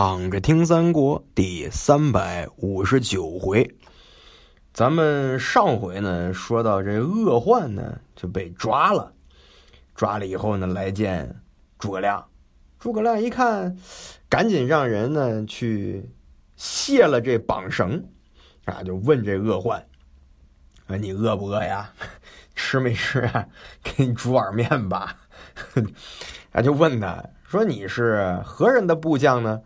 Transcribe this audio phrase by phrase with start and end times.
[0.00, 3.74] 躺着听三国第三百五十九回，
[4.72, 9.12] 咱们上回呢说到这恶患呢就被抓了，
[9.96, 11.34] 抓了以后呢来见
[11.80, 12.24] 诸葛亮，
[12.78, 13.76] 诸葛亮一看，
[14.28, 16.08] 赶紧让人呢去
[16.54, 18.00] 卸了这绑绳，
[18.66, 19.84] 啊，就问这恶患，
[20.86, 21.92] 啊，你饿不饿呀？
[22.54, 23.48] 吃没吃啊？
[23.82, 25.16] 给你煮碗面吧。
[26.54, 29.60] 啊，就问他说你是何人的部将呢？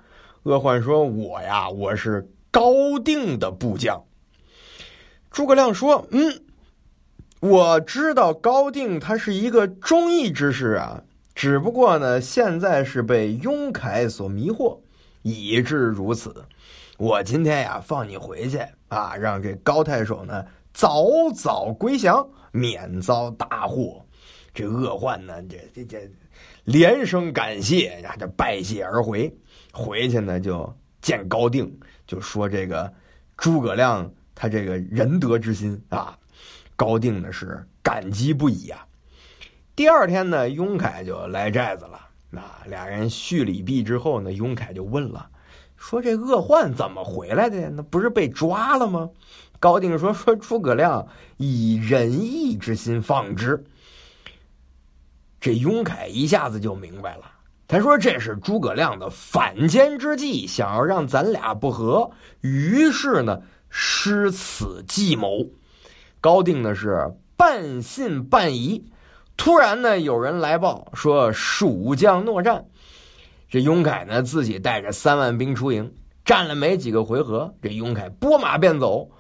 [0.45, 4.03] 恶焕说：“我呀，我是高定的部将。”
[5.31, 6.43] 诸葛亮说：“嗯，
[7.39, 14.81] 我知道高定他是一个忠义之士啊，只不过呢，现在是被雍凯所迷惑，
[15.23, 16.35] 以致如此。
[16.99, 24.02] 我今天呀，放你回去啊，让这高太守呢早早归降，免遭大祸。”
[24.55, 26.11] 这恶患呢，这这这
[26.65, 29.35] 连声感谢呀，这拜谢而回。
[29.73, 30.71] 回去呢，就
[31.01, 31.75] 见高定，
[32.07, 32.93] 就说这个
[33.37, 36.19] 诸葛亮他这个仁德之心啊，
[36.77, 38.87] 高定呢是感激不已啊。
[39.75, 41.99] 第二天呢，雍凯就来寨子了。
[42.29, 45.31] 那俩人叙礼毕之后呢，雍凯就问了，
[45.77, 47.71] 说这恶患怎么回来的呀？
[47.73, 49.09] 那不是被抓了吗？
[49.59, 51.07] 高定说说诸葛亮
[51.39, 53.65] 以仁义之心放之。
[55.43, 57.25] 这雍凯一下子就明白了。
[57.67, 62.09] 他说：“这是诸葛亮的反间之计，想要让咱俩不和。
[62.43, 65.45] 于是呢，施此计谋。
[66.21, 68.81] 高定呢是半信半疑。
[69.37, 72.65] 突然呢，有人来报说蜀将诺战。
[73.49, 75.93] 这雍凯呢自己带着三万兵出营，
[76.25, 79.11] 战了没几个回合，这雍凯拨马便走。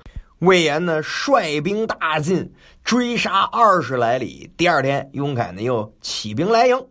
[0.43, 4.51] 魏延呢率兵大进，追杀二十来里。
[4.57, 6.85] 第二天，雍凯呢又起兵来迎。”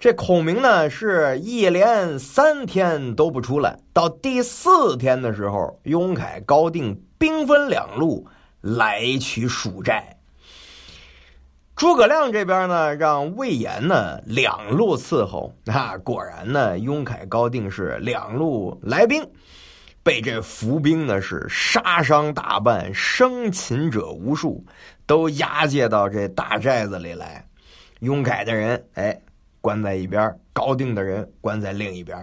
[0.00, 8.26] 这孔明呢，是一连三天都不出来，到第四天的时候，雍凯、高定兵分两路
[8.62, 10.16] 来取蜀寨。
[11.76, 15.52] 诸葛亮这边呢，让魏延呢两路伺候。
[15.66, 19.22] 啊，果然呢，雍凯、高定是两路来兵，
[20.02, 24.64] 被这伏兵呢是杀伤大半，生擒者无数，
[25.06, 27.44] 都押解到这大寨子里来。
[28.00, 29.20] 雍凯的人，哎。
[29.60, 32.16] 关在一边，高定的人关在另一边，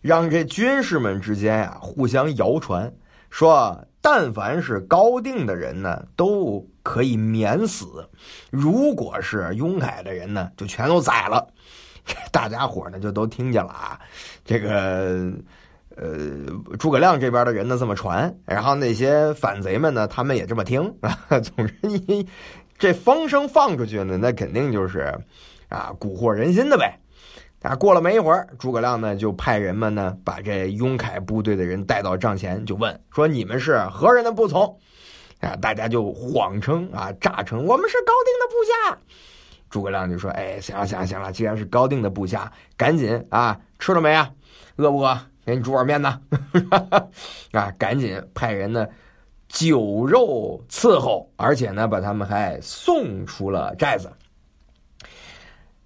[0.00, 2.90] 让这军士们之间呀互相谣传，
[3.30, 8.08] 说但凡是高定的人呢，都可以免死；
[8.50, 11.44] 如果是雍凯的人呢，就全都宰了。
[12.30, 14.00] 大家伙呢就都听见了啊，
[14.44, 15.32] 这个
[16.00, 21.18] 呃诸葛亮这边的人呢这么传，然后那些反贼们呢他们也这么听 啊。
[21.40, 22.26] 总之，你
[22.78, 25.12] 这风声放出去呢，那肯定就是。
[25.70, 26.98] 啊，蛊惑人心的呗！
[27.60, 34.64] 啊，过了没一会儿，诸葛亮呢就派人们呢把这雍凯部队的人带到帐前，就问说：“你们是何人的部从？”
[35.40, 38.98] 啊，大家就谎称啊，诈称我们是高定的部下。
[39.68, 44.30] 诸葛亮就说：“哎，行了行了行了，既然是高定的部下，赶紧啊，吃了没啊？
[44.76, 45.20] 饿不饿？
[45.48, 46.20] 给你煮碗面呢。
[47.52, 48.86] 啊，赶紧派人呢
[49.48, 54.12] 酒肉伺候，而且呢把他们还送出了寨子。”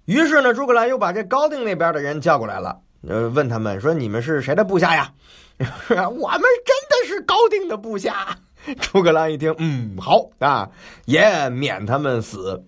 [0.03, 5.13] 于是呢，诸葛亮又把这高定那边的人叫过来了，呃，问他们说：“你们是谁的部下呀？”
[5.59, 8.37] 我们真的是高定的部下。
[8.81, 10.69] 诸葛亮一听，嗯，好啊，
[11.05, 12.61] 也免他们死，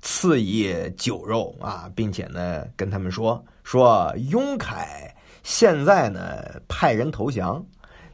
[0.00, 5.14] 赐以酒肉啊，并且呢，跟他们说说雍凯
[5.48, 6.20] 现在呢
[6.68, 7.64] 派人投降，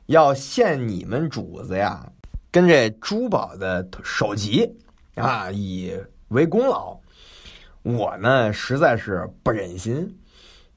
[0.06, 2.09] 要献你们主子呀，
[2.53, 4.72] 跟这珠宝的首级
[5.17, 5.93] 啊，以
[6.28, 6.97] 为功劳。
[7.83, 10.09] 我呢实在是不忍心，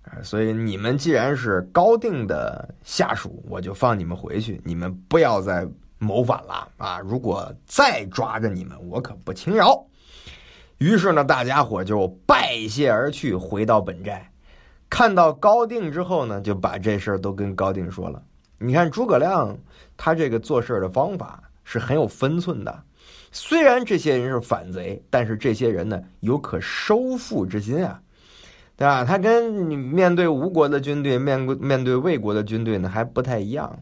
[0.02, 5.64] 啊，所以你们既然是高定的下属，我就放你们回去，你们不要再
[6.00, 7.00] 谋反了啊！
[7.00, 9.86] 如果再抓着你们，我可不轻饶。
[10.80, 14.28] 于是呢，大家伙就拜谢而去，回到本寨。
[14.90, 18.22] 看到高定之后呢，就把这事儿都跟高定说了。
[18.58, 19.56] 你看诸葛亮
[19.96, 22.84] 他这个做事的方法是很有分寸的。
[23.32, 28.00] 虽然这些人是反贼，但是这些人呢有可收复之心啊，
[28.76, 29.04] 对吧？
[29.04, 33.78] 他跟你面对吴国的军队，面面对魏国的军队呢还不太一样。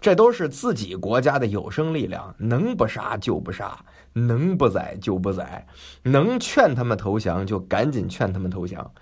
[0.00, 3.74] 这都是自己国家的有生力量，能不杀就不杀，
[4.12, 5.66] 能不宰就不宰，
[6.02, 8.92] 能劝他们投降就赶紧劝他们投降。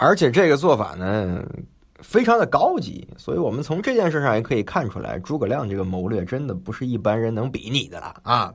[0.00, 1.44] 而且这个做法呢
[2.00, 8.54] 非常的高级，所以我们从这件事上也可以看出来，诸葛亮这个谋略真的不是一般人能比拟的了啊。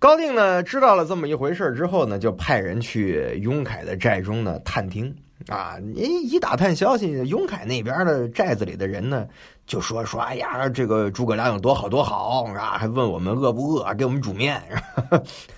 [0.00, 5.14] 高定呢知道了这么一回事之后呢，就派人去雍凯的寨中呢探听
[5.48, 5.76] 啊！
[5.94, 9.26] 一一打探消息，雍凯那边的寨子里的人呢，
[9.66, 14.62] 就说说：“哎呀，这个诸葛亮有多好多好啊！”还问我们饿不饿，给我们煮面。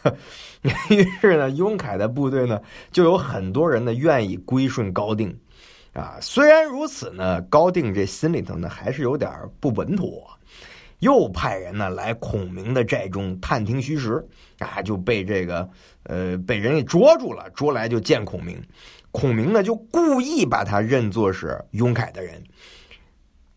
[0.89, 2.61] 于是呢，雍凯的部队呢，
[2.91, 5.37] 就有很多人呢愿意归顺高定。
[5.93, 10.34] 啊，虽然如此呢，高定这心里头呢还是有点不稳妥，
[11.05, 14.27] 又派人呢来孔明的寨中探听虚实。
[14.59, 15.69] 啊，就被这个
[16.05, 18.57] 呃被人给捉住了，捉来就见孔明。
[19.11, 22.43] 孔明呢，就故意把他认作是雍凯的人，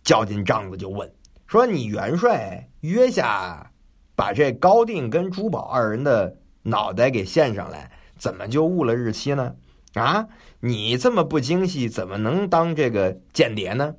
[0.04, 1.10] 较劲帐子就问
[1.46, 3.72] 说：“你元帅约下
[4.16, 9.56] 把这高定跟朱宝二人的脑袋给献上来，怎么就误了日期呢？
[9.94, 10.28] 啊，
[10.60, 13.96] 你这么不精细，怎么能当这个间谍呢？”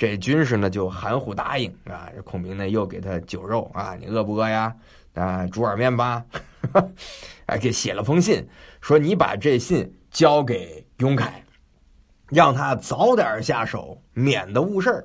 [0.00, 2.08] 这军士呢就含糊答应啊。
[2.16, 4.74] 这孔明呢又给他酒肉啊，你饿不饿呀？
[5.12, 6.24] 啊，煮碗面吧。
[7.44, 8.42] 哎，给写了封信，
[8.80, 10.82] 说你把这信交给。
[11.00, 11.44] 雍凯，
[12.28, 15.04] 让他早点下手，免得误事儿。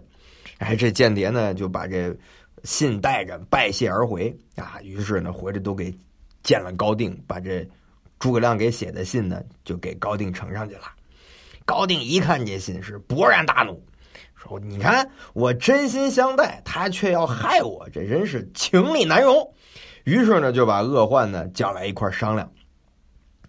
[0.59, 2.15] 哎，这间谍呢就把这
[2.63, 4.79] 信带着，拜谢而回啊。
[4.81, 5.93] 于是呢，回来都给
[6.41, 7.67] 见了高定，把这
[8.17, 10.83] 诸葛亮给写的信呢，就给高定呈上去了。
[11.65, 13.81] 高定一看这信，是勃然大怒，
[14.35, 19.53] 说：“你看我真心相待，他却要害我，这真是情理难容。”
[20.05, 22.51] 于是呢，就把鄂患呢叫来一块商量。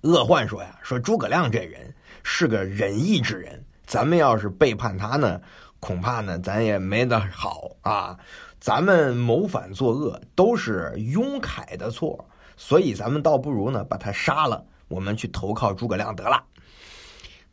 [0.03, 1.95] 鄂患说：“呀，说诸葛亮这人。”
[2.29, 5.41] 是个仁义之人，咱们要是背叛他呢，
[5.79, 8.19] 恐怕呢咱也没得好啊。
[8.59, 16.43] 咱们谋反作恶都是雍凯的错，所以咱们倒不如呢把他杀了，我们去投靠诸葛亮得了。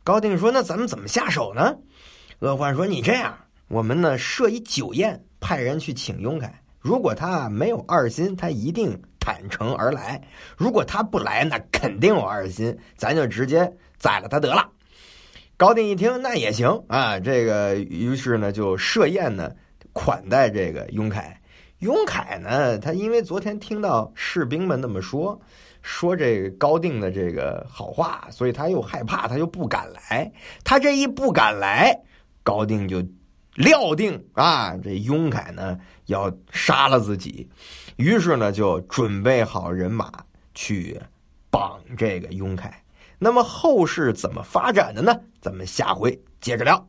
[0.02, 1.76] 高定说：“那咱们怎么下手呢？”
[2.44, 3.34] 鄂患说：“你这样，
[3.68, 6.52] 我们呢设一酒宴，派人去请雍凯。
[6.78, 10.20] 如果他没有二心，他一定坦诚而来；
[10.54, 14.70] 如果他不来，那肯定有二心，咱就直接。”宰了他得了。
[15.56, 17.18] 高定一听，那也行啊。
[17.18, 19.50] 这个于是呢，就设宴呢，
[19.94, 21.40] 款待这个雍凯。
[21.78, 25.40] 雍凯呢，他因为昨天听到士兵们那么说，
[25.80, 30.30] 说这个高定的这个好话，所以他又害怕，他又不敢来。
[30.62, 31.98] 他这一不敢来，
[32.44, 33.04] 高定就
[33.56, 35.76] 料定啊，这雍凯呢
[36.06, 37.50] 要杀了自己，
[37.96, 40.24] 于是呢就准备好人马
[40.54, 41.00] 去
[41.50, 42.84] 绑这个雍凯。
[43.18, 45.18] 那么后事怎么发展的呢？
[45.40, 46.86] 咱们下回接着聊。